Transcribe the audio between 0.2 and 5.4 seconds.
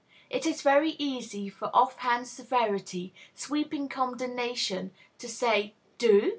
It is very easy for off hand severity, sweeping condemnation, to